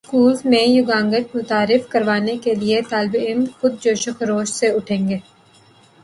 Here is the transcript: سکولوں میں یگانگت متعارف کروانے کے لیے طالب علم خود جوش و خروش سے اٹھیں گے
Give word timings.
سکولوں 0.05 0.49
میں 0.51 0.63
یگانگت 0.67 1.35
متعارف 1.35 1.87
کروانے 1.89 2.35
کے 2.43 2.53
لیے 2.55 2.81
طالب 2.89 3.15
علم 3.19 3.43
خود 3.59 3.73
جوش 3.81 4.07
و 4.07 4.11
خروش 4.19 4.49
سے 4.51 4.67
اٹھیں 4.75 5.07
گے 5.09 5.17